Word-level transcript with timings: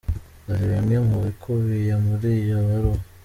Dore 0.45 0.65
bimwe 0.71 0.97
mu 1.07 1.17
bikubiye 1.25 1.93
muri 2.05 2.29
iyo 2.41 2.57
baruwa. 2.65 3.01